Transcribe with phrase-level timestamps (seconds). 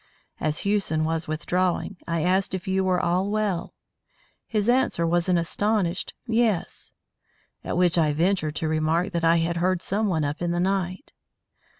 [0.39, 3.75] As Hewson was withdrawing, I asked if you were all well.
[4.47, 6.91] His answer was an astonished Yes.
[7.63, 11.13] At which I ventured to remark that I had heard someone up in the night.